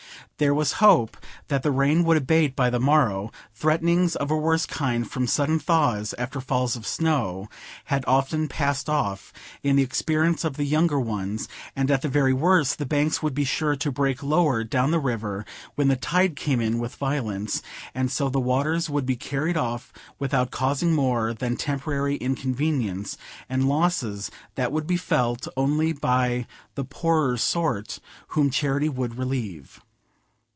There 0.37 0.55
was 0.55 0.71
hope 0.81 1.17
that 1.49 1.61
the 1.61 1.69
rain 1.69 2.03
would 2.03 2.17
abate 2.17 2.55
by 2.55 2.71
the 2.71 2.79
morrow; 2.79 3.29
threatenings 3.53 4.15
of 4.15 4.31
a 4.31 4.35
worse 4.35 4.65
kind, 4.65 5.07
from 5.07 5.27
sudden 5.27 5.59
thaws 5.59 6.15
after 6.17 6.41
falls 6.41 6.75
of 6.75 6.87
snow, 6.87 7.47
had 7.85 8.03
often 8.07 8.47
passed 8.47 8.89
off, 8.89 9.31
in 9.61 9.75
the 9.75 9.83
experience 9.83 10.43
of 10.43 10.57
the 10.57 10.63
younger 10.63 10.99
ones; 10.99 11.47
and 11.75 11.91
at 11.91 12.01
the 12.01 12.09
very 12.09 12.33
worst, 12.33 12.79
the 12.79 12.87
banks 12.87 13.21
would 13.21 13.35
be 13.35 13.43
sure 13.43 13.75
to 13.75 13.91
break 13.91 14.23
lower 14.23 14.63
down 14.63 14.89
the 14.89 14.97
river 14.97 15.45
when 15.75 15.89
the 15.89 15.95
tide 15.95 16.35
came 16.35 16.59
in 16.59 16.79
with 16.79 16.95
violence, 16.95 17.61
and 17.93 18.11
so 18.11 18.27
the 18.27 18.39
waters 18.39 18.89
would 18.89 19.05
be 19.05 19.15
carried 19.15 19.57
off, 19.57 19.93
without 20.17 20.49
causing 20.49 20.95
more 20.95 21.35
than 21.35 21.55
temporary 21.55 22.15
inconvenience, 22.15 23.15
and 23.47 23.69
losses 23.69 24.31
that 24.55 24.71
would 24.71 24.87
be 24.87 24.97
felt 24.97 25.47
only 25.55 25.93
by 25.93 26.47
the 26.73 26.83
poorer 26.83 27.37
sort, 27.37 27.99
whom 28.29 28.49
charity 28.49 28.89
would 28.89 29.19
relieve. 29.19 29.79